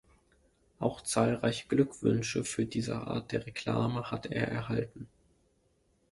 [0.79, 5.07] Auch zahlreiche Glückwünsche für diese Art der Reklame hat er erhalten.